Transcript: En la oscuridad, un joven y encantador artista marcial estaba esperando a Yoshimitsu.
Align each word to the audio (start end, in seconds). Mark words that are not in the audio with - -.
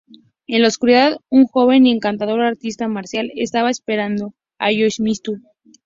En 0.47 0.63
la 0.63 0.67
oscuridad, 0.69 1.17
un 1.29 1.45
joven 1.45 1.85
y 1.85 1.91
encantador 1.91 2.41
artista 2.41 2.87
marcial 2.87 3.29
estaba 3.35 3.69
esperando 3.69 4.33
a 4.57 4.71
Yoshimitsu. 4.71 5.37